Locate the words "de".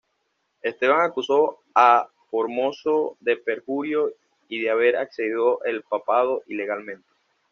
3.19-3.37, 4.61-4.71